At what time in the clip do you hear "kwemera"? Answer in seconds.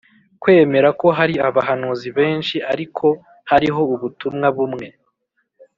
0.41-0.89